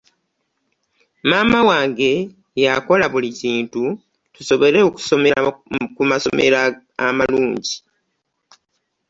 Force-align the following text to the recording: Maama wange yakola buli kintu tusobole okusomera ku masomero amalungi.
Maama 1.29 1.59
wange 1.69 2.09
yakola 2.63 3.05
buli 3.13 3.29
kintu 3.41 3.83
tusobole 4.33 4.79
okusomera 4.89 5.39
ku 5.95 6.01
masomero 6.09 6.57
amalungi. 7.05 7.73